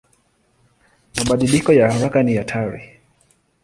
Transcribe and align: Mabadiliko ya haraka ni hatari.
Mabadiliko 1.17 1.73
ya 1.73 1.91
haraka 1.91 2.23
ni 2.23 2.35
hatari. 2.35 2.81